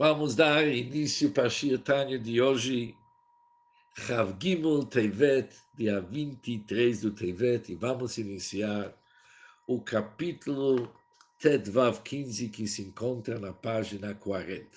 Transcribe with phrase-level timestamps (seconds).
[0.00, 2.96] Vamos dar início para a Shirtanya de hoje,
[4.06, 8.96] Rav Gimel Tevet, dia 23 do Tevet, e vamos iniciar
[9.68, 10.90] o capítulo
[11.38, 14.70] Tedvav 15, que se encontra na página 40.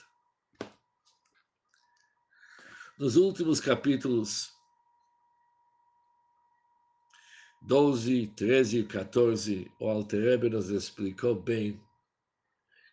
[3.00, 4.52] Nos últimos capítulos
[7.62, 11.82] 12, 13 e 14, o Alter nos explicou bem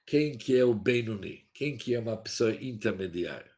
[0.07, 3.53] quem que é o Benoni, quem que é uma pessoa intermediária.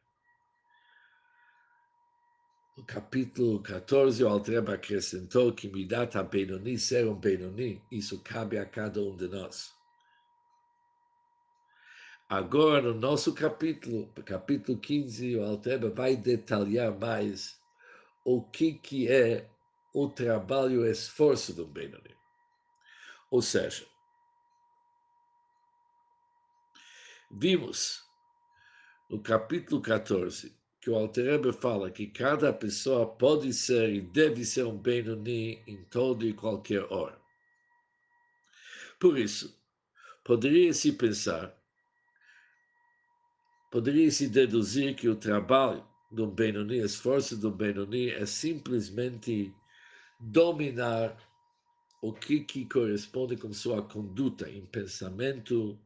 [2.75, 8.57] No capítulo 14, o Altreba acrescentou que Midat a Benoni ser um Benoni, isso cabe
[8.57, 9.71] a cada um de nós.
[12.27, 17.57] Agora, no nosso capítulo, capítulo 15, o Altreba vai detalhar mais
[18.25, 19.49] o que, que é
[19.93, 22.13] o trabalho e esforço do Benoni.
[23.31, 23.87] Ou seja,
[27.35, 28.03] vimos
[29.09, 34.65] no capítulo 14 que o Alterebe fala que cada pessoa pode ser e deve ser
[34.65, 37.17] um Benoni em todo e qualquer hora.
[38.99, 39.57] Por isso,
[40.25, 41.57] poderia-se pensar,
[43.71, 49.55] poderia-se deduzir que o trabalho do Benoni, esforço do Benoni é simplesmente
[50.19, 51.17] dominar
[52.01, 55.79] o que, que corresponde com sua conduta em pensamento,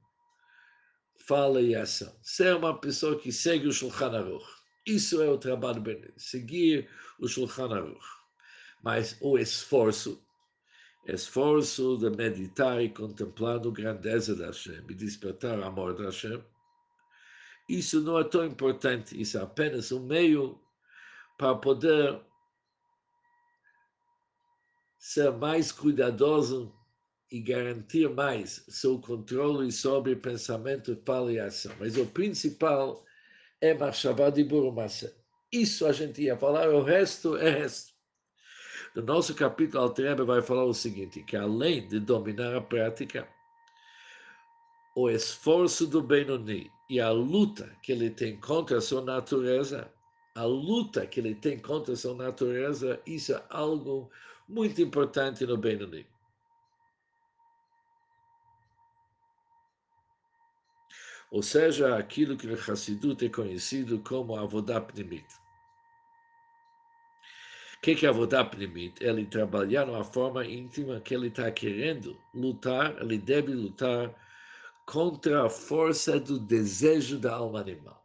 [1.17, 2.13] fala e ação.
[2.21, 4.45] Ser uma pessoa que segue o Shulchan Aruch.
[4.85, 8.05] Isso é o trabalho Benoni, seguir o Shulchan Aruch.
[8.83, 10.23] Mas o esforço,
[11.05, 16.41] esforço de meditar e contemplar a grandeza da Hashem e despertar o amor da Hashem,
[17.67, 20.57] isso não é tão importante, isso é apenas um meio
[21.37, 22.21] para poder
[24.97, 26.73] ser mais cuidadoso
[27.31, 30.97] e garantir mais seu controle sobre pensamento,
[31.29, 31.73] e ação.
[31.79, 33.03] Mas o principal
[33.59, 35.13] é Machshavá de Burumassa.
[35.51, 37.93] Isso a gente ia falar, o resto é resto.
[38.95, 43.27] No nosso capítulo, Altrebe vai falar o seguinte, que além de dominar a prática,
[44.95, 49.91] o esforço do Benoni e a luta que ele tem contra a sua natureza,
[50.33, 54.09] a luta que ele tem contra a sua natureza, isso é algo
[54.47, 56.05] muito importante no Benoni.
[61.29, 65.27] Ou seja, aquilo que no Hassidut é conhecido como Avodah Pnimit.
[67.77, 69.03] O que é Avodah Pnimit?
[69.03, 74.15] Ele trabalhar de uma forma íntima que ele está querendo lutar, ele deve lutar
[74.85, 78.01] contra a força do desejo da alma animal.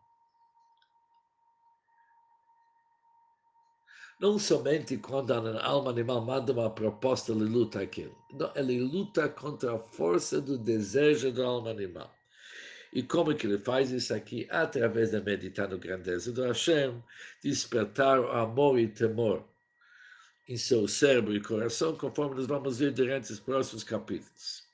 [4.21, 8.17] Não somente quando a alma animal manda uma proposta, ele luta aquilo.
[8.33, 12.13] Não, ele luta contra a força do desejo da alma animal.
[12.93, 14.47] E como que ele faz isso aqui?
[14.51, 17.03] Através de meditar no grandeza do Hashem,
[17.43, 19.49] despertar o amor e temor
[20.47, 24.69] em seu cérebro e coração, conforme nós vamos ver durante os próximos capítulos.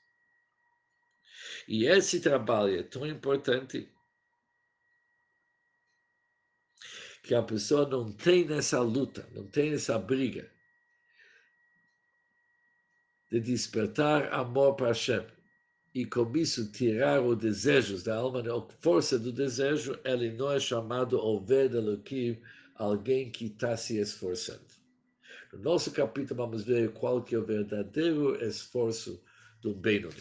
[1.65, 3.89] E esse trabalho é tão importante
[7.23, 10.51] que a pessoa não tem nessa luta, não tem essa briga
[13.31, 15.38] de despertar amor para Hashem
[15.93, 20.59] e com isso tirar os desejos da alma, a força do desejo, ele não é
[20.59, 22.39] chamado Oved Elohim,
[22.75, 24.61] alguém que está se esforçando.
[25.51, 29.21] No nosso capítulo vamos ver qual que é o verdadeiro esforço
[29.61, 30.15] do Benoni.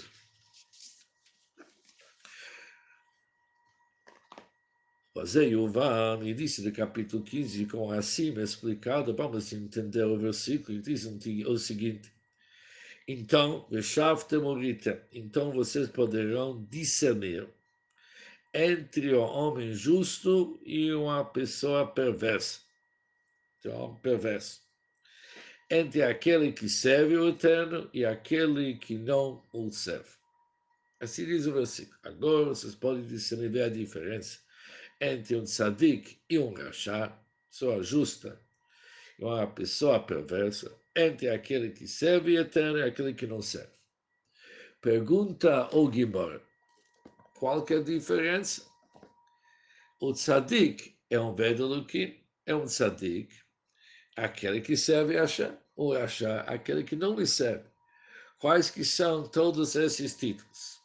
[5.12, 11.59] Fazer e disse no capítulo 15, com assim explicado, vamos entender o versículo, diz o
[11.59, 12.12] seguinte,
[13.09, 13.67] então,
[15.13, 17.49] então vocês poderão discernir
[18.53, 22.61] entre o homem justo e uma pessoa perversa.
[23.59, 24.61] Então, perverso.
[25.71, 30.11] Entre aquele que serve o Eterno e aquele que não o serve.
[31.01, 31.99] Assim diz o versículo.
[32.03, 34.39] Agora vocês podem discernir a diferença
[35.01, 37.19] entre um tzadik e um rachá,
[37.51, 38.39] pessoa justa,
[39.19, 43.72] e uma pessoa perversa, entre aquele que serve eterno e aquele que não serve.
[44.80, 46.41] Pergunta o Gimor,
[47.34, 48.68] qual que é a diferença?
[50.00, 53.33] O tzadik é um Vedalukim, é um tzadik,
[54.16, 57.68] aquele que serve a Hashem, ou Hashem, aquele que não lhe serve.
[58.41, 60.78] Quais que são todos esses títulos?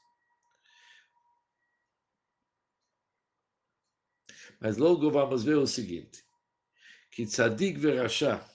[4.59, 6.23] Mas logo vamos ver o seguinte,
[7.11, 8.52] que tzadik verachá,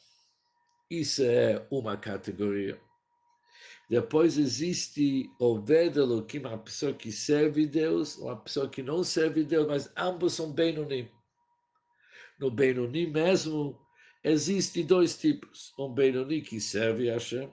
[0.91, 2.81] isso é uma categoria.
[3.89, 9.67] Depois existe o Vedelo, uma pessoa que serve Deus, uma pessoa que não serve Deus,
[9.67, 11.11] mas ambos são Benonim.
[12.39, 13.79] No Benoni mesmo,
[14.23, 15.73] existem dois tipos.
[15.79, 17.53] Um Benoni que serve a Hashem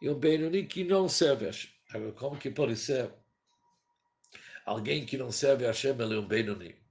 [0.00, 1.70] e um Benoni que não serve a Hashem.
[1.90, 3.12] Agora, como que pode ser
[4.64, 6.85] alguém que não serve a Hashem, ele é um Benoni?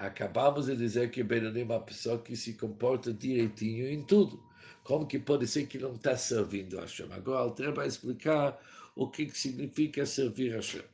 [0.00, 4.42] Acabamos de dizer que Benoni é uma pessoa que se comporta direitinho em tudo.
[4.84, 7.12] Como que pode ser que não está servindo a Hashem?
[7.12, 8.58] Agora, Alter vai explicar
[8.94, 10.84] o que, que significa servir a Hashem.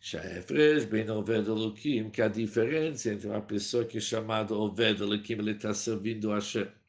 [0.00, 5.40] שההפרש בין עובד אלוקים, que a diferença entre uma pessoa que é chamada עובד אלוקים,
[5.40, 6.38] ele está servindo a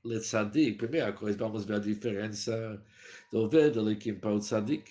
[0.06, 2.82] לתצדיק, primeira coisa, vamos ver a diferença
[3.32, 4.90] do עובד אלוקים para o tzadik,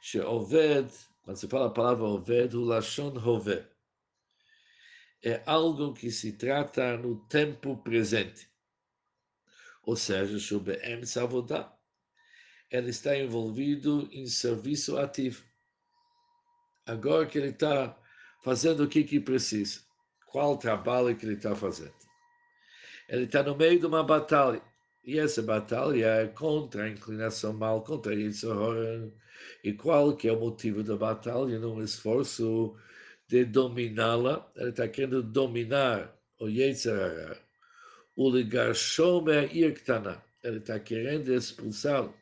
[0.00, 0.84] שעובד,
[1.27, 3.61] quando se fala a palavra Oved, o Lashon Hove.
[5.21, 8.49] É algo que se trata no tempo presente.
[9.83, 11.77] Ou seja, Shube'em Savodá.
[12.71, 15.43] Ele está envolvido em serviço ativo.
[16.85, 17.99] Agora que ele está
[18.41, 19.81] fazendo o que, que precisa,
[20.27, 21.93] qual trabalho que ele está fazendo.
[23.09, 24.63] Ele está no meio de uma batalha
[25.07, 29.13] e essa batalha é contra a inclinação mal, contra Yitzhak.
[29.63, 31.57] E qual que é o motivo da batalha?
[31.57, 32.75] Num esforço
[33.27, 37.37] de dominá-la, ele está querendo dominar o Yetzirah,
[38.15, 42.13] o ligar Shomer Irktana, ele está querendo expulsá-lo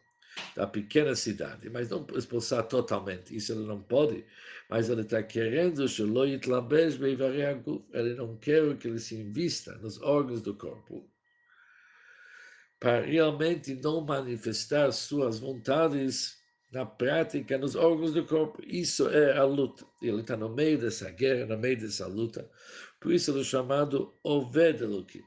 [0.55, 4.25] da pequena cidade, mas não expulsar totalmente, isso ele não pode,
[4.69, 5.85] mas ele está querendo
[7.93, 11.09] ele não quer que ele se invista nos órgãos do corpo,
[12.79, 16.37] para realmente não manifestar suas vontades
[16.71, 18.61] na prática, nos órgãos do corpo.
[18.65, 19.85] Isso é a luta.
[20.01, 22.49] Ele está no meio dessa guerra, no meio dessa luta.
[22.99, 25.23] Por isso ele é chamado Ovedeluki.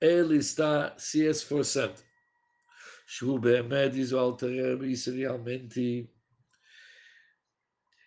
[0.00, 2.04] Ele está se esforçando.
[3.06, 6.10] Shubeme diz o Alter isso realmente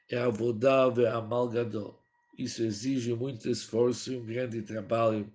[0.09, 1.97] é avodável, é amalgador.
[2.37, 5.31] Isso exige muito esforço e um grande trabalho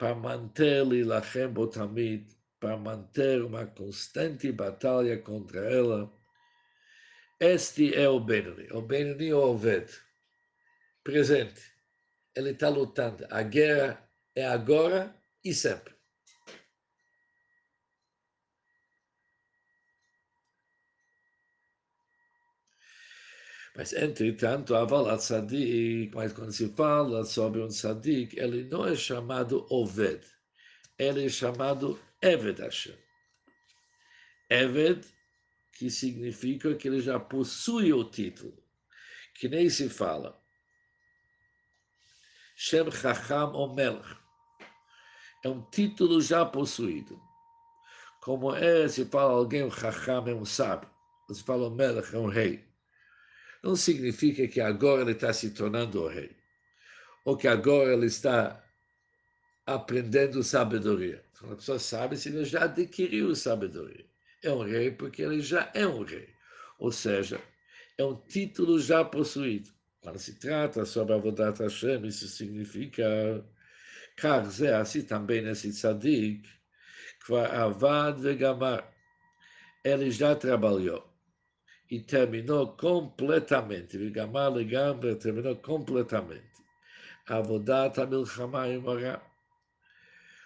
[0.00, 2.26] para manter-lhe lachem botamid,
[2.58, 6.10] para manter uma constante batalha contra ela.
[7.38, 8.66] Este é o Benoni.
[8.72, 9.92] O Benoni é o Oved.
[11.04, 11.60] Presente.
[12.34, 13.26] Ele está lutando.
[13.28, 15.14] A guerra é agora
[15.44, 15.94] e sempre.
[23.80, 29.66] Mas, entretanto, Aval Tzadik, mas quando se fala sobre um Tzadik, ele não é chamado
[29.70, 30.20] Oved,
[30.98, 32.94] ele é chamado Eved Hashem.
[34.50, 35.06] Eved,
[35.72, 38.62] que significa que ele já possui o título,
[39.36, 40.38] que nem se fala.
[42.54, 44.14] Shem Chacham Omelch.
[45.42, 47.18] É um título já possuído.
[48.20, 50.90] Como é, se fala alguém, Chacham é um sábio.
[51.32, 52.69] Se fala Melech é um rei.
[53.62, 56.34] Não significa que agora ele está se tornando o rei.
[57.24, 58.64] Ou que agora ele está
[59.66, 61.22] aprendendo sabedoria.
[61.38, 64.04] Quando a pessoa sabe se ele já adquiriu sabedoria.
[64.42, 66.28] É um rei porque ele já é um rei.
[66.78, 67.40] Ou seja,
[67.98, 69.70] é um título já possuído.
[70.00, 73.44] Quando se trata sobre a Avodat Hashem, isso significa
[74.16, 76.48] Karzé, assim também nesse tzadik,
[77.52, 78.90] Avad Vegamar.
[79.84, 81.09] Ele já trabalhou
[81.90, 83.98] e terminou completamente.
[83.98, 86.50] Vegamar Legambre terminou completamente.
[87.26, 89.30] Avodat HaMilchama Imorah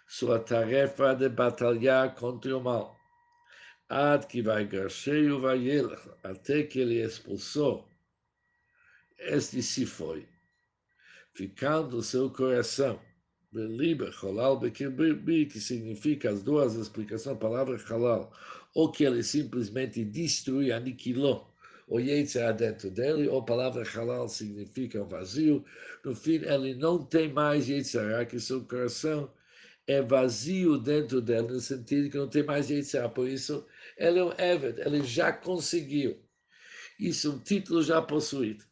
[0.06, 2.96] sua tarefa de batalhar contra o mal.
[3.88, 5.58] Ad que vai garcheio vai
[6.22, 7.88] até que ele expulsou.
[9.18, 10.28] Este se foi,
[11.34, 13.00] ficando seu coração.
[13.52, 18.32] Beliba, halal, bekirbi, que significa as duas explicações da palavra halal.
[18.74, 21.54] Ou que ele simplesmente destruiu, aniquilou
[21.86, 25.64] o Yetzirah dentro dele, ou a palavra halal significa um vazio.
[26.04, 29.32] No fim, ele não tem mais Yetzirah, que seu coração
[29.86, 33.08] é vazio dentro dela, no sentido que não tem mais Yetzirah.
[33.08, 33.66] Por isso,
[33.96, 36.18] ele é um Eved, ele já conseguiu.
[36.98, 38.64] Isso é um título já possuído.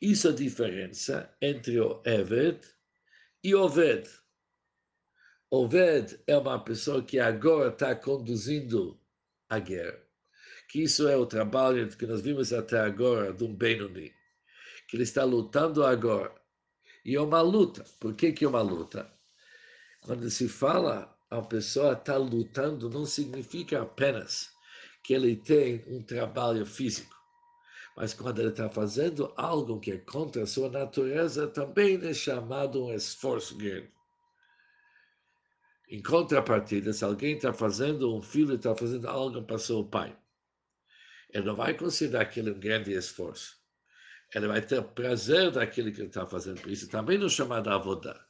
[0.00, 2.60] Isso é a diferença entre o Eved
[3.42, 4.08] e o Oved.
[5.50, 9.00] Oved é uma pessoa que agora está conduzindo
[9.48, 9.98] a guerra.
[10.68, 14.12] Que isso é o trabalho que nós vimos até agora de um Benoni.
[14.86, 16.34] Que ele está lutando agora.
[17.02, 17.82] E é uma luta.
[17.98, 19.10] Por que, que é uma luta?
[20.02, 24.50] Quando se fala a pessoa está lutando, não significa apenas
[25.02, 27.14] que ele tem um trabalho físico,
[27.96, 32.84] Mas quando ele está fazendo algo que é contra a sua natureza, também é chamado
[32.84, 33.90] um esforço grande.
[35.90, 40.14] Em contrapartida, se alguém está fazendo, um filho está fazendo algo para seu pai,
[41.30, 43.56] ele não vai considerar aquilo um grande esforço.
[44.34, 46.60] Ele vai ter prazer daquilo que ele está fazendo.
[46.60, 48.22] Por isso, também não chamado avodar.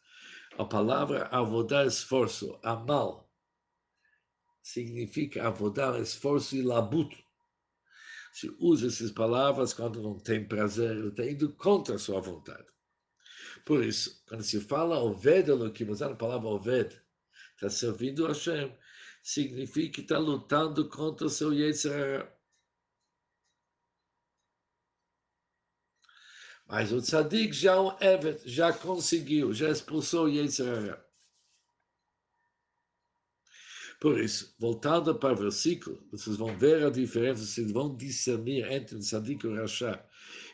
[0.56, 3.28] A palavra avodar, esforço, amal,
[4.62, 7.16] significa avodar, esforço e labuto.
[8.32, 12.66] Se usa essas palavras quando não tem prazer, ele está indo contra a sua vontade.
[13.64, 17.00] Por isso, quando se fala Oved Elohim, usando a palavra Oved,
[17.58, 18.72] está servindo a Hashem,
[19.22, 22.32] significa que está lutando contra o seu Yetzirah.
[26.68, 31.04] Mas o tzadik já é já conseguiu, já expulsou o Yetzirah.
[34.00, 38.94] Por isso, voltando para o versículo, vocês vão ver a diferença, vocês vão discernir entre
[38.94, 40.04] o tzadik e o Rasha.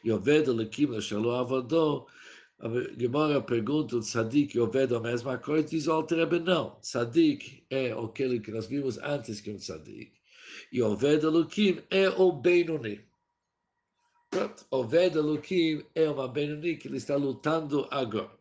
[0.03, 2.07] E o Veda Lekim Shalom Avador,
[2.65, 6.81] a Gemara pergunta, o tzadik e o Veda a mesma coisa, diz o Alter não.
[6.81, 10.13] Tzadik é aquele que nós vimos antes que o tzadik.
[10.73, 13.05] E o Veda Lekim é o Benoni.
[14.31, 18.37] Pronto, o Veda Lukim é uma Benoni que ele está lutando agora.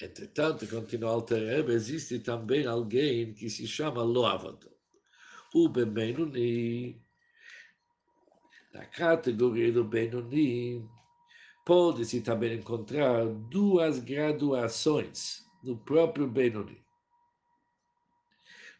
[0.00, 4.70] Entretanto, continua Alter existe também alguém que se chama Loavado.
[5.54, 7.02] O Benoni,
[8.74, 10.86] na categoria do Benoni,
[11.64, 16.82] pode-se também encontrar duas graduações no próprio Benoni.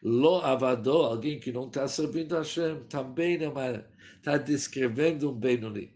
[0.03, 3.37] Lo avador, alguém que não está servindo a Hashem, também
[4.17, 5.95] está descrevendo um Benoni.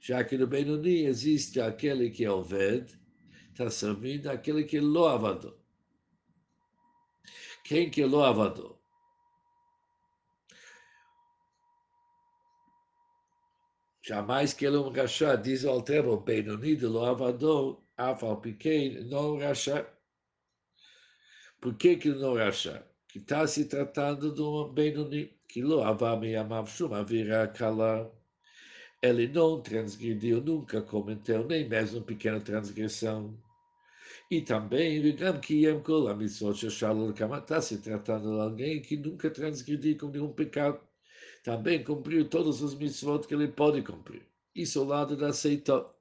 [0.00, 2.98] Já que no Benoni existe aquele que é o Ved,
[3.50, 5.58] está servindo aquele que é lo avador.
[7.64, 8.79] Quem que é lo avador?
[14.10, 19.38] Jamais que ele um rachá, diz o Altero, Benoni de lo avador, afal pequeno, não
[19.38, 19.86] rachá.
[21.60, 22.82] Por que que não rachá?
[23.06, 28.10] que está se tratando de um Benoni, que lo avame amav shum avira kala.
[29.00, 33.38] Ele não transgrediu, nunca cometeu nem mesmo pequena transgressão.
[34.28, 39.96] E também, Vigam Kiyem Kol Amitzvot Sheshal está se tratando de alguém que nunca transgrediu
[39.98, 40.89] com nenhum pecado.
[41.42, 44.26] Também cumpriu todos os mitzvot que ele pode cumprir.
[44.54, 45.94] Isso ao lado da aceitou.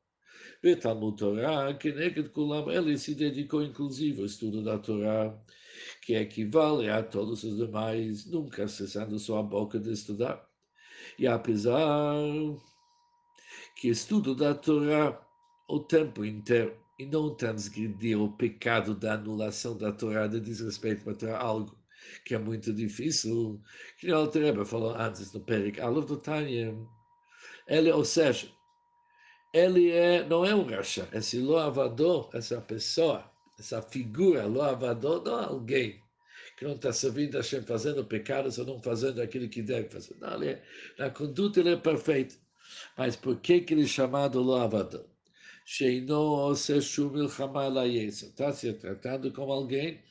[0.82, 5.34] Talmud Torah, que Neged Kulam, ele se dedicou inclusive ao estudo da Torá,
[6.02, 10.46] que equivale a todos os demais, nunca cessando sua boca de estudar.
[11.18, 12.14] E apesar
[13.78, 15.26] que estudo da Torá
[15.70, 21.38] o tempo inteiro e não transgredir o pecado da anulação da Torá, de desrespeito para
[21.38, 21.79] algo
[22.26, 23.62] que é muito difícil,
[23.98, 26.76] que o Alter falou antes no Perik Aleph do Tanya,
[27.68, 28.48] ele, ou seja,
[29.54, 31.08] ele é, não é um racha.
[31.12, 36.02] Esse loavador, essa pessoa, essa figura loavador, não é alguém
[36.58, 40.16] que não está servindo a Hashem fazendo pecados ou não fazendo aquilo que deve fazer.
[40.20, 40.64] Não, ele é,
[40.98, 42.36] na conduta ele é perfeito.
[42.98, 45.06] Mas por que, que ele é chamado loavador?
[45.66, 50.04] Sheino Seshum Está se tratando como alguém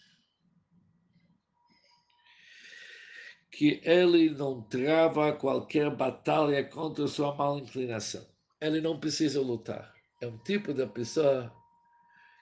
[3.50, 8.25] que ele não trava qualquer batalha contra sua mal inclinação
[8.61, 9.95] ele não precisa lutar.
[10.21, 11.52] É um tipo de pessoa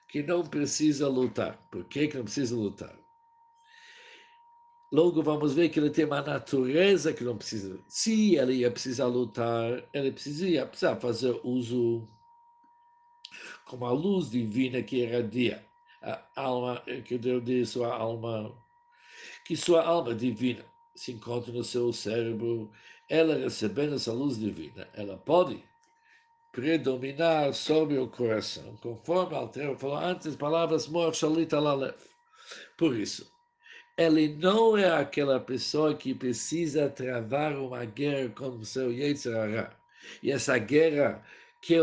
[0.09, 1.57] que não precisa lutar.
[1.71, 2.97] Por que, que não precisa lutar?
[4.91, 7.79] Logo vamos ver que ele tem uma natureza que não precisa.
[7.87, 12.07] Se ele ia precisar lutar, ele precisaria precisar fazer uso
[13.65, 15.63] como a luz divina que irradia
[16.01, 18.57] a alma, que Deus diz sua alma,
[19.45, 20.65] que sua alma divina
[20.97, 22.71] se encontra no seu cérebro,
[23.07, 25.63] ela recebendo essa luz divina, ela pode
[26.51, 31.13] predominar sobre o coração, conforme Altero falou antes, palavras mor.
[32.75, 33.31] Por isso,
[33.95, 39.77] ele não é aquela pessoa que precisa travar uma guerra com o seu Yetzirah.
[40.23, 41.23] E essa guerra,
[41.61, 41.75] que,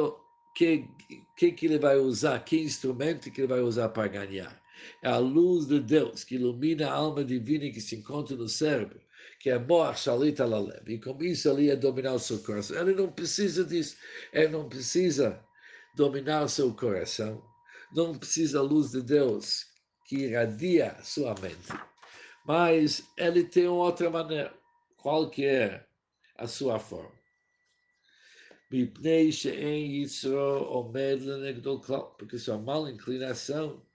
[0.56, 0.88] que,
[1.36, 4.60] que, que ele vai usar, que instrumento que ele vai usar para ganhar?
[5.00, 9.03] É a luz de Deus que ilumina a alma divina que se encontra no cérebro
[9.44, 12.80] que é Moach Shalit Alalev, e com isso ele ia dominar o seu coração.
[12.80, 13.94] Ele não precisa disso,
[14.32, 15.38] ele não precisa
[15.94, 17.44] dominar o seu coração,
[17.94, 19.66] não precisa a luz de Deus
[20.06, 21.78] que irradia sua mente,
[22.46, 24.58] mas ele tem outra maneira,
[24.96, 25.86] qual que é
[26.38, 27.12] a sua forma.
[32.18, 33.86] Porque sua mal inclinação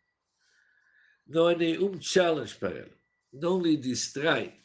[1.25, 2.94] não é nenhum challenge para ele,
[3.34, 4.60] não lhe distrai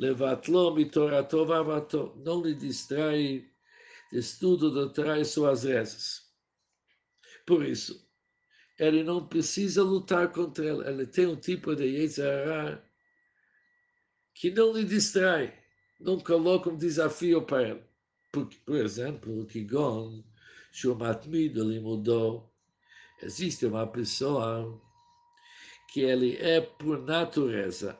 [0.00, 2.14] Levatlo mitorato vavato.
[2.24, 3.46] Não lhe distrai
[4.10, 6.22] estudo da Torá e suas rezas.
[7.46, 8.08] Por isso,
[8.78, 10.88] ele não precisa lutar contra ele.
[10.88, 12.82] Ele tem um tipo de Yetzirah
[14.34, 15.52] que não lhe distrai,
[16.00, 17.84] não coloca um desafio para ele.
[18.32, 20.24] Por, por exemplo, o Kigon,
[20.72, 22.50] Shumatmid, ele mudou.
[23.22, 24.80] Existe uma pessoa
[25.92, 27.98] que ele é, por natureza,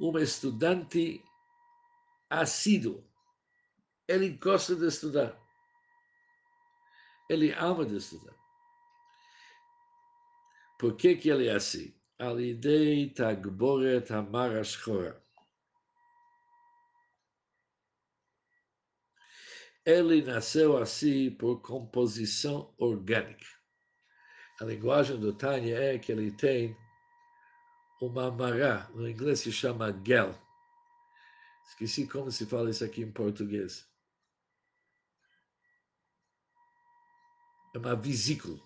[0.00, 1.22] uma estudante
[2.30, 3.04] assíduo.
[4.08, 5.38] Ele gosta de estudar.
[7.28, 8.34] Ele ama de estudar.
[10.78, 11.94] Por que, que ele é assim?
[12.18, 15.22] Alidei tagboret amara shchora.
[19.84, 23.46] Ele nasceu assim por composição orgânica.
[24.60, 26.76] A linguagem do Tânia é que ele tem
[28.00, 30.34] uma mará, no inglês se chama gel.
[31.68, 33.86] Esqueci como se fala isso aqui em português.
[37.74, 38.58] É uma vesícula.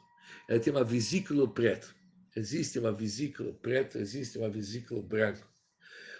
[0.49, 1.95] Ele tem uma vesícula preta.
[2.37, 5.47] Existe uma vesícula preta, existe uma vesícula branca.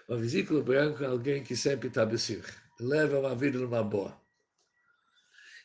[0.07, 2.17] Uma vesícula branca é alguém que sempre está bem
[2.79, 4.19] leva uma vida numa boa.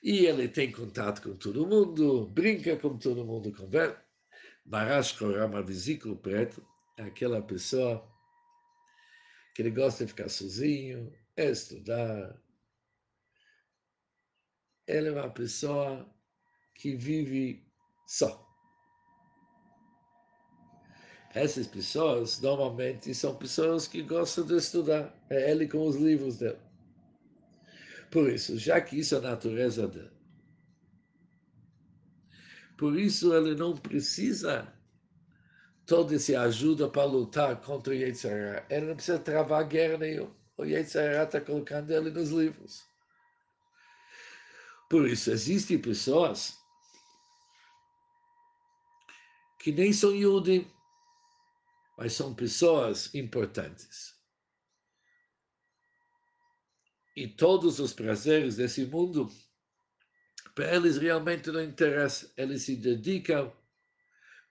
[0.02, 4.02] E ele tem contato com todo mundo, brinca com todo mundo, conversa.
[4.64, 6.62] Marashko é uma vesícula preta,
[7.06, 8.08] aquela pessoa
[9.54, 12.40] que ele gosta de ficar sozinho, estudar.
[14.86, 16.08] Ele é uma pessoa
[16.74, 17.64] que vive
[18.06, 18.46] só.
[21.32, 25.14] Essas pessoas normalmente são pessoas que gostam de estudar.
[25.30, 26.58] É ele com os livros dele.
[28.10, 30.10] Por isso, já que isso é a natureza dele,
[32.76, 34.72] por isso ele não precisa
[35.90, 38.64] toda essa ajuda para lutar contra o Yetzirah.
[38.70, 40.32] Ele não precisa travar guerra nenhuma.
[40.56, 42.84] O Yetzirah está colocando ele nos livros.
[44.88, 46.56] Por isso, existem pessoas
[49.58, 50.70] que nem são Yudim,
[51.98, 54.14] mas são pessoas importantes.
[57.16, 59.28] E todos os prazeres desse mundo,
[60.54, 62.32] para eles realmente não interessa.
[62.36, 63.52] Eles se dedicam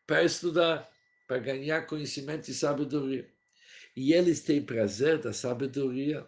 [0.05, 0.98] para estudar,
[1.29, 3.31] para ganhar conhecimento e sabedoria.
[3.95, 6.27] E eles têm prazer da sabedoria.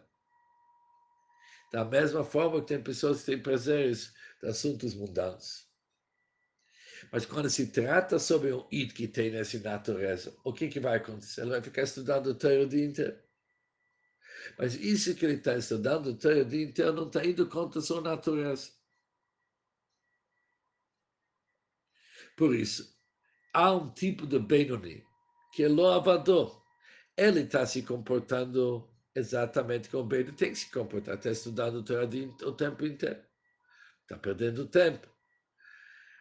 [1.74, 5.68] Da mesma forma que tem pessoas que têm prazeres de assuntos mundanos.
[7.12, 10.98] Mas quando se trata sobre um id que tem nessa natureza, o que, que vai
[10.98, 11.42] acontecer?
[11.42, 13.20] Ele vai ficar estudando o o dia inteiro.
[14.56, 17.82] Mas isso que ele está estudando o o dia inteiro não está indo contra a
[17.82, 18.70] sua natureza.
[22.38, 23.01] Por isso,
[23.53, 25.05] há um tipo de Benoni,
[25.53, 26.63] que é loavador.
[27.17, 31.17] Ele está se comportando exatamente como o Benoni tem que se comportar.
[31.17, 32.09] Está estudando o Torah
[32.45, 33.23] o tempo inteiro.
[34.03, 35.09] Está perdendo tempo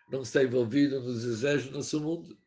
[0.09, 2.37] não está envolvido nos desejos do nosso mundo,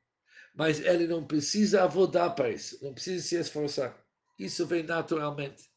[0.55, 4.05] mas ele não precisa avodar para isso, não precisa se esforçar.
[4.38, 5.68] Isso vem naturalmente.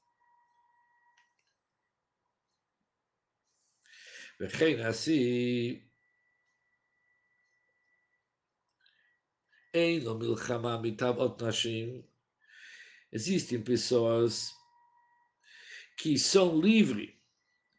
[4.39, 5.83] וכן assim,
[13.12, 14.50] Existem pessoas
[15.98, 17.12] que são livres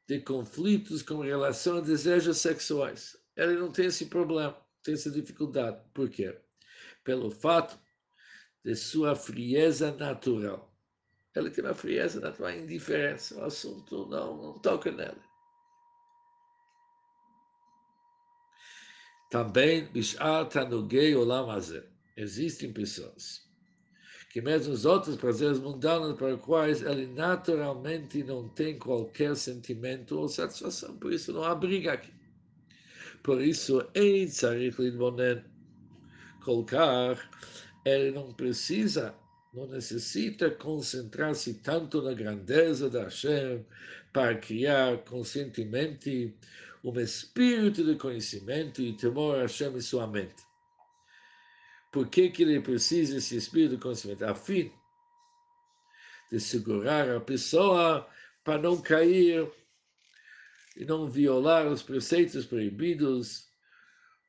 [0.07, 3.17] de conflitos com relação a desejos sexuais.
[3.35, 5.83] Ele não tem esse problema, tem essa dificuldade.
[5.93, 6.39] Por quê?
[7.03, 7.79] Pelo fato
[8.63, 10.71] de sua frieza natural.
[11.35, 15.26] Ele tem uma frieza natural, indiferença, o assunto não, não toca nela.
[19.29, 21.85] Também, Bishar Tanugei Olam azer
[22.15, 23.47] Existem pessoas
[24.37, 30.15] que mesmo os outros prazeres mundanos para os quais ele naturalmente não tem qualquer sentimento
[30.19, 32.11] ou satisfação, por isso não há briga aqui.
[33.23, 35.43] Por isso, Ei Tzarich Lidbonen,
[36.43, 37.17] colocar,
[37.83, 39.15] ele não precisa,
[39.53, 43.65] não necessita concentrar-se tanto na grandeza da Hashem
[44.13, 46.09] para criar consentimento
[46.91, 50.41] um espírito de conhecimento e temor a Hashem em sua mente.
[51.91, 54.23] Por que, que ele precisa desse espírito de conhecimento?
[54.23, 54.71] A fim
[56.31, 58.07] de segurar a pessoa
[58.43, 59.51] para não cair
[60.77, 63.47] e não violar os preceitos proibidos,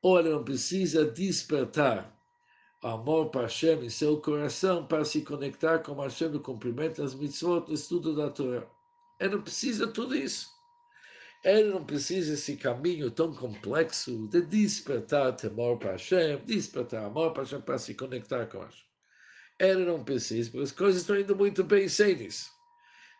[0.01, 2.13] ou ele não precisa despertar
[2.81, 7.67] amor para Hashem em seu coração para se conectar com Hashem no cumprimento das mitzvot,
[7.67, 8.65] no estudo da Torá.
[9.19, 10.58] Ele não precisa tudo isso.
[11.43, 17.43] Ele não precisa esse caminho tão complexo de despertar temor para Hashem, despertar amor para
[17.43, 18.85] Hashem, para se conectar com Hashem.
[19.57, 22.49] Ele não precisa, porque as coisas estão indo muito bem sem isso.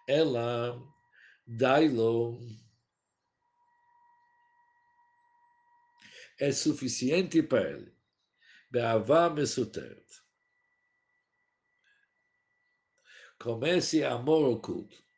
[0.07, 0.81] Ela,
[1.47, 2.39] Dailo,
[6.39, 7.93] é suficiente para ele.
[8.71, 10.05] Beavá mesuteret.
[13.39, 15.08] Comece amor oculto.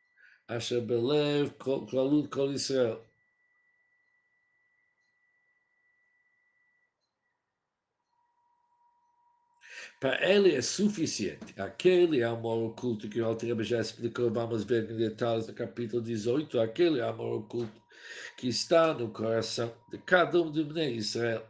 [0.56, 3.04] Asher belev kol Israel.
[10.02, 11.54] Para ele é suficiente.
[11.60, 16.58] Aquele amor oculto que o Altreba já explicou, vamos ver em detalhes no capítulo 18,
[16.58, 17.80] aquele amor oculto
[18.36, 21.46] que está no coração de cada um de Bnei Israel.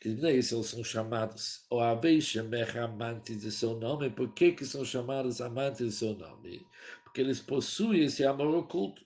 [0.00, 4.10] Que Bnei Israel são chamados o Abeixemech amantes de seu nome.
[4.10, 6.66] Por que, que são chamados amantes de seu nome?
[7.12, 9.04] Porque eles possuem esse amor oculto.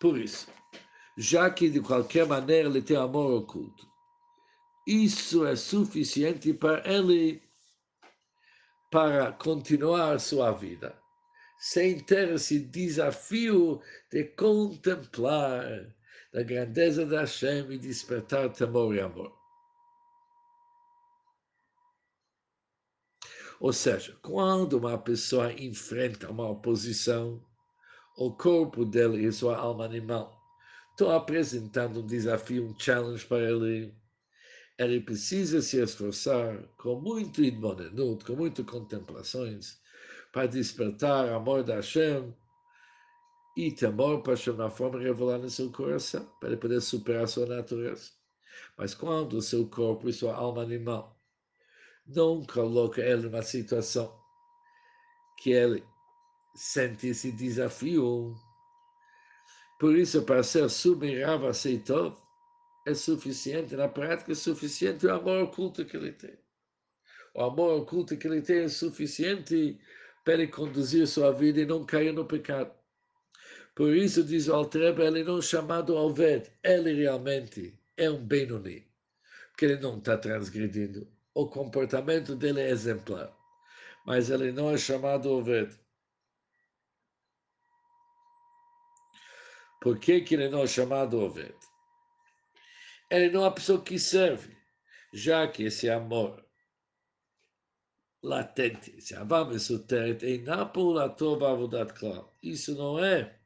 [0.00, 0.48] Por isso,
[1.14, 3.86] já que de qualquer maneira ele tem amor oculto,
[4.86, 7.42] isso é suficiente para ele
[8.90, 10.98] para continuar sua vida,
[11.58, 13.78] sem ter esse desafio
[14.10, 15.94] de contemplar
[16.34, 19.41] a grandeza da Hashem e despertar temor e amor.
[23.62, 27.40] Ou seja, quando uma pessoa enfrenta uma oposição,
[28.18, 30.36] o corpo dele e sua alma animal
[30.90, 33.94] estão apresentando um desafio, um challenge para ele
[34.76, 39.78] ele precisa se esforçar com muito idmonenut, com muitas contemplações,
[40.32, 42.34] para despertar amor da Hashem
[43.56, 47.46] e temor para Hashem na forma revelar no seu coração, para ele poder superar sua
[47.46, 48.10] natureza.
[48.76, 51.21] Mas quando o seu corpo e sua alma animal
[52.14, 54.20] não coloca ele numa situação
[55.38, 55.84] que ele
[56.54, 58.34] sente esse desafio,
[59.82, 62.16] por isso, para ser submirava aceitou,
[62.86, 66.38] é suficiente, na prática é suficiente o amor oculto que ele tem.
[67.34, 69.80] O amor oculto que ele tem é suficiente
[70.24, 72.72] para ele conduzir sua vida e não cair no pecado.
[73.74, 78.86] Por isso, diz o Altreba, ele não é chamado Alved, ele realmente é um Benoni,
[79.50, 81.08] porque ele não está transgredindo.
[81.34, 83.32] O comportamento dele é exemplar,
[84.06, 85.78] mas ele não é chamado Alved.
[89.80, 91.56] Por que, que ele não é chamado Alved?
[93.12, 94.56] ele não é uma pessoa que serve,
[95.12, 96.42] já que esse amor
[98.22, 100.24] latente, esse avam esotérico,
[102.42, 103.38] isso não é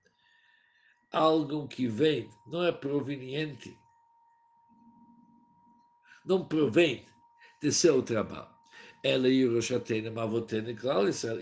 [1.10, 3.76] algo que vem, não é proveniente,
[6.24, 7.04] não provém
[7.66, 8.46] de seu trabalho.
[9.02, 10.70] Ela e o Roshatena Mavotena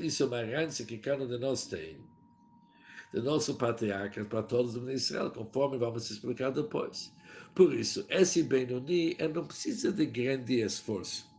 [0.00, 1.98] isso é uma herança que cada um de nós tem,
[3.12, 7.12] do nosso patriarca para todos os Israel, conforme vamos explicar depois.
[7.54, 11.30] Por isso, esse Benoni não precisa de grande esforço.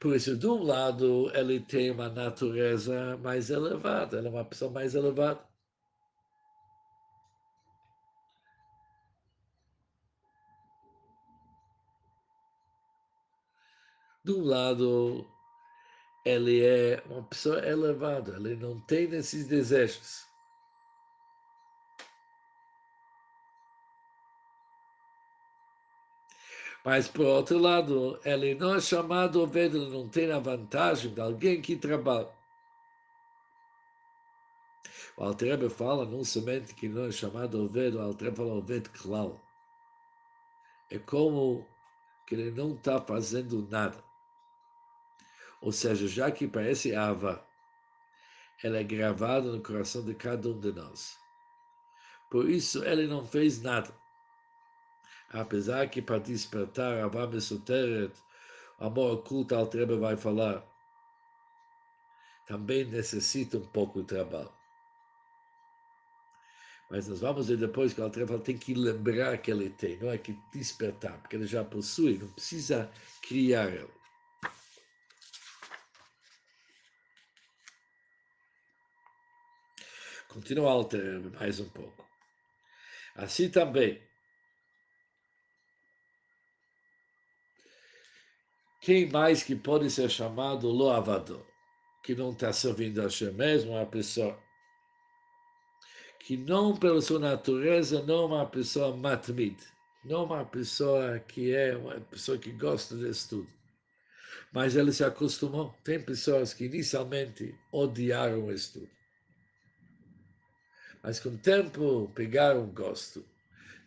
[0.00, 4.70] Por isso, de um lado, ele tem uma natureza mais elevada, ele é uma pessoa
[4.70, 5.47] mais elevada.
[14.28, 15.26] Um lado,
[16.22, 20.28] ele é uma pessoa elevada, ele não tem esses desejos.
[26.84, 31.20] Mas, por outro lado, ele não é chamado Oved, ele não tem a vantagem de
[31.20, 32.30] alguém que trabalha.
[35.16, 39.40] O Altrebe fala não somente que não é chamado Oved, o Altrebe fala Oved Klal.
[40.90, 41.66] É como
[42.26, 44.07] que ele não está fazendo nada.
[45.60, 47.44] Ou seja, já que parece Ava,
[48.62, 51.18] ela é gravada no coração de cada um de nós.
[52.30, 53.92] Por isso, ele não fez nada
[55.30, 58.12] apesar que para despertar a Vam Esoteret,
[58.78, 60.64] amor oculto, a Altreba vai falar,
[62.46, 64.52] também necessita um pouco de trabalho.
[66.90, 70.10] Mas nós vamos ver depois que o Altreba tem que lembrar que ele tem, não
[70.10, 72.90] é que despertar, porque ele já possui, não precisa
[73.20, 73.97] criar ele.
[80.38, 82.06] Continua a Altreba mais um pouco.
[83.16, 84.00] Assim também,
[88.80, 91.44] Quem mais que pode ser chamado loavador?
[92.04, 94.38] Que não está servindo a Hashem mesmo, uma pessoa
[96.20, 99.58] que não, pela sua natureza, não é uma pessoa matmid,
[100.04, 103.48] não é uma pessoa que é uma pessoa que gosta de estudo.
[104.52, 105.76] Mas ele se acostumou.
[105.82, 108.97] Tem pessoas que inicialmente odiaram o estudo.
[111.08, 113.24] Mas com o tempo pegaram gosto,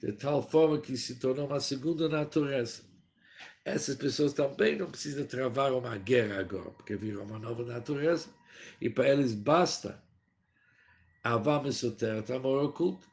[0.02, 2.82] de tal forma que se tornou uma segunda natureza
[3.64, 8.28] essas pessoas também não precisam travar uma guerra agora, porque virou uma nova natureza,
[8.80, 10.02] e para eles basta
[11.24, 13.08] Avá Mesoteret, amor oculto.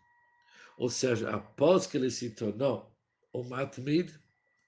[0.78, 2.90] Ou seja, após que ele se tornou
[3.30, 4.14] o Matmid,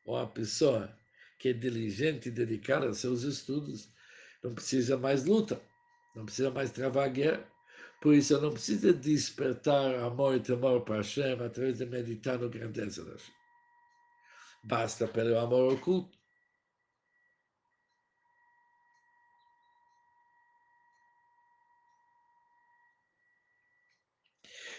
[0.04, 0.94] ou a pessoa
[1.38, 3.88] que é diligente e dedicada aos seus estudos,
[4.42, 5.62] não precisa mais luta,
[6.14, 7.49] não precisa mais travar guerra.
[8.00, 13.04] Por isso, não preciso despertar amor e temor para Hashem através de meditar no grandeza
[13.04, 13.34] da Hashem.
[14.64, 16.18] Basta pelo amor oculto.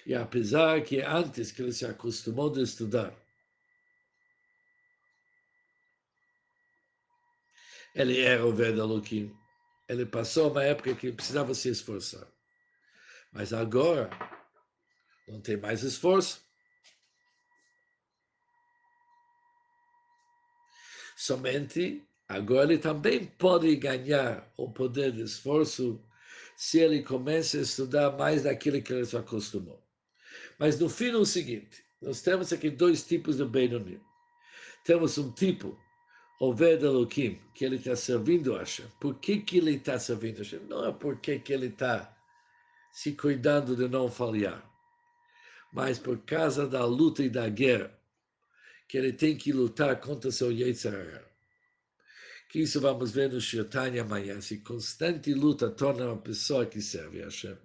[0.06, 3.14] E apesar que antes que ele se acostumou a estudar,
[7.94, 9.38] ele era o verdadeiro
[9.88, 12.28] Ele passou uma época que precisava se esforçar.
[13.32, 14.10] Mas agora
[15.28, 16.44] não tem mais esforço.
[21.16, 26.04] Somente agora ele também pode ganhar o poder de esforço
[26.58, 29.82] se ele começa a estudar mais daquilo que ele se acostumou.
[30.60, 34.02] Mas no fim é o seguinte, nós temos aqui dois tipos de Benoni.
[34.84, 35.78] Temos um tipo,
[36.40, 36.82] o Ved
[37.54, 38.88] que ele está servindo a Hashem.
[39.00, 40.60] Por que, que ele está servindo a Hashem?
[40.62, 42.16] Não é porque que ele está
[42.92, 44.64] se cuidando de não falhar,
[45.74, 47.98] mas por causa da luta e da guerra,
[48.88, 51.26] que ele tem que lutar contra seu Yetzirah.
[52.50, 54.42] Que isso vamos ver no Shirtanya amanhã.
[54.42, 57.58] Se constante luta torna uma pessoa que serve a Hashem.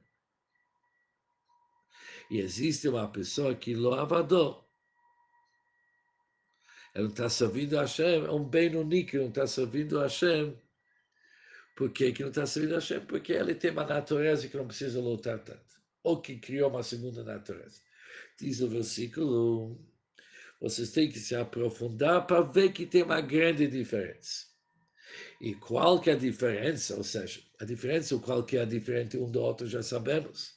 [2.30, 4.64] E existe uma pessoa que loavador.
[6.94, 10.56] Ele não está servindo a Hashem, é um bem único, não está servindo a Hashem
[11.76, 13.00] por que, que não está servindo a Hashem?
[13.02, 15.76] Porque ele tem uma natureza que não precisa lutar tanto.
[16.02, 17.82] Ou que criou uma segunda natureza.
[18.40, 19.86] Diz o versículo 1.
[20.62, 24.46] Vocês têm que se aprofundar para ver que tem uma grande diferença.
[25.38, 26.96] E qual que é a diferença?
[26.96, 30.54] Ou seja, a diferença, o qual que é diferente um do outro, já sabemos.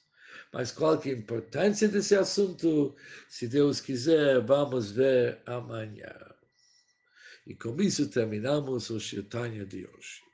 [0.54, 2.96] Mas qual que é a importância desse assunto?
[3.28, 6.16] Se Deus quiser, vamos ver amanhã.
[7.46, 10.29] E com isso terminamos o Shirtanya de hoje.